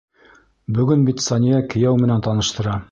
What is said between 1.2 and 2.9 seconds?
Сания кейәү менән таныштыра!